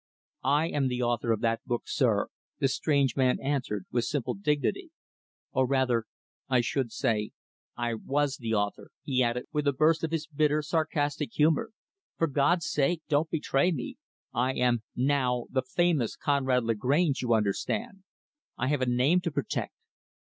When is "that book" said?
1.41-1.83